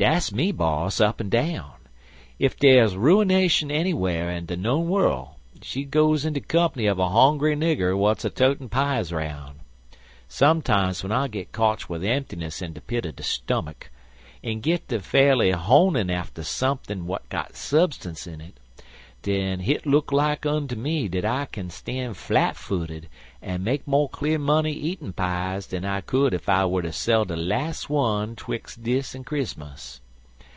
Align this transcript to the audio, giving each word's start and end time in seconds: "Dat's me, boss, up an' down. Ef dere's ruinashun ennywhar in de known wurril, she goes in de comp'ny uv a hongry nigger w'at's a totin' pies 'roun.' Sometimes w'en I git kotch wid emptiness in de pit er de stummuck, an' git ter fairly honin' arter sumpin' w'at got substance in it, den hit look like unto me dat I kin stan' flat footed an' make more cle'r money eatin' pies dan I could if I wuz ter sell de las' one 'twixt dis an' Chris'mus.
"Dat's 0.00 0.30
me, 0.32 0.52
boss, 0.52 1.00
up 1.00 1.20
an' 1.20 1.28
down. 1.28 1.72
Ef 2.40 2.56
dere's 2.56 2.94
ruinashun 2.94 3.68
ennywhar 3.68 4.30
in 4.30 4.46
de 4.46 4.56
known 4.56 4.86
wurril, 4.88 5.38
she 5.60 5.82
goes 5.84 6.24
in 6.24 6.34
de 6.34 6.40
comp'ny 6.40 6.84
uv 6.84 7.00
a 7.00 7.08
hongry 7.10 7.56
nigger 7.56 7.96
w'at's 7.98 8.24
a 8.24 8.30
totin' 8.30 8.68
pies 8.68 9.12
'roun.' 9.12 9.58
Sometimes 10.28 11.00
w'en 11.00 11.10
I 11.10 11.26
git 11.26 11.50
kotch 11.50 11.88
wid 11.88 12.04
emptiness 12.04 12.62
in 12.62 12.74
de 12.74 12.80
pit 12.80 13.06
er 13.06 13.10
de 13.10 13.24
stummuck, 13.24 13.90
an' 14.44 14.60
git 14.60 14.86
ter 14.88 15.00
fairly 15.00 15.50
honin' 15.50 16.12
arter 16.12 16.44
sumpin' 16.44 17.00
w'at 17.00 17.28
got 17.28 17.56
substance 17.56 18.28
in 18.28 18.40
it, 18.40 18.60
den 19.24 19.58
hit 19.58 19.84
look 19.84 20.12
like 20.12 20.46
unto 20.46 20.76
me 20.76 21.08
dat 21.08 21.24
I 21.24 21.46
kin 21.46 21.70
stan' 21.70 22.14
flat 22.14 22.54
footed 22.56 23.08
an' 23.42 23.64
make 23.64 23.86
more 23.86 24.08
cle'r 24.08 24.38
money 24.38 24.72
eatin' 24.72 25.12
pies 25.12 25.66
dan 25.66 25.84
I 25.84 26.00
could 26.02 26.32
if 26.32 26.48
I 26.48 26.64
wuz 26.66 26.82
ter 26.84 26.92
sell 26.92 27.24
de 27.24 27.34
las' 27.36 27.88
one 27.88 28.36
'twixt 28.36 28.80
dis 28.84 29.16
an' 29.16 29.24
Chris'mus. 29.24 30.00